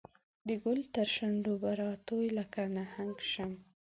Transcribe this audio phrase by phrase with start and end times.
[0.47, 3.57] د ګل ترشو نډو به راتوی لکه نګهت شمه